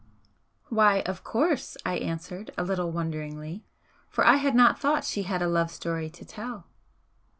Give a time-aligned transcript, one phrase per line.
[0.69, 3.67] "Why, of course!" I answered, a little wonderingly,
[4.09, 6.65] for I had not thought she had a love story to tell.